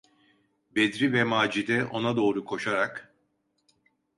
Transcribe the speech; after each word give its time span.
Bedri 0.75 1.13
ve 1.13 1.23
Macide 1.23 1.85
ona 1.85 2.15
doğru 2.17 2.45
koşarak: 2.45 3.13